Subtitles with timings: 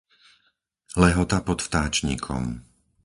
[1.03, 2.43] Lehota pod Vtáčnikom